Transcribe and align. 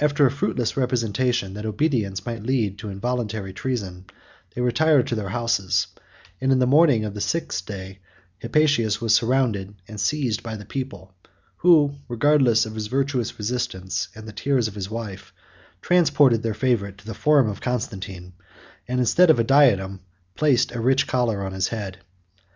After 0.00 0.26
a 0.26 0.32
fruitless 0.32 0.76
representation, 0.76 1.54
that 1.54 1.64
obedience 1.64 2.26
might 2.26 2.42
lead 2.42 2.76
to 2.80 2.88
involuntary 2.88 3.52
treason, 3.52 4.06
they 4.52 4.60
retired 4.60 5.06
to 5.06 5.14
their 5.14 5.28
houses, 5.28 5.86
and 6.40 6.50
in 6.50 6.58
the 6.58 6.66
morning 6.66 7.04
of 7.04 7.14
the 7.14 7.20
sixth 7.20 7.66
day, 7.66 8.00
Hypatius 8.42 9.00
was 9.00 9.14
surrounded 9.14 9.76
and 9.86 10.00
seized 10.00 10.42
by 10.42 10.56
the 10.56 10.64
people, 10.64 11.14
who, 11.58 11.94
regardless 12.08 12.66
of 12.66 12.74
his 12.74 12.88
virtuous 12.88 13.38
resistance, 13.38 14.08
and 14.16 14.26
the 14.26 14.32
tears 14.32 14.66
of 14.66 14.74
his 14.74 14.90
wife, 14.90 15.32
transported 15.80 16.42
their 16.42 16.52
favorite 16.52 16.98
to 16.98 17.06
the 17.06 17.14
forum 17.14 17.48
of 17.48 17.60
Constantine, 17.60 18.32
and 18.88 18.98
instead 18.98 19.30
of 19.30 19.38
a 19.38 19.44
diadem, 19.44 20.00
placed 20.34 20.72
a 20.72 20.80
rich 20.80 21.06
collar 21.06 21.44
on 21.44 21.52
his 21.52 21.68
head. 21.68 21.98